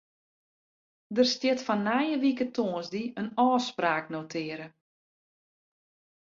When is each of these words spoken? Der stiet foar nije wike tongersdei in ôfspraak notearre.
Der 1.15 1.25
stiet 1.33 1.59
foar 1.65 1.79
nije 1.87 2.17
wike 2.23 2.45
tongersdei 2.55 3.05
in 3.21 3.27
ôfspraak 3.45 4.05
notearre. 4.13 4.67